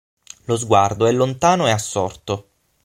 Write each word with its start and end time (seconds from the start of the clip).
Lo 0.45 0.57
sguardo 0.57 1.05
è 1.05 1.11
lontano 1.11 1.67
e 1.67 1.69
assorto. 1.69 2.47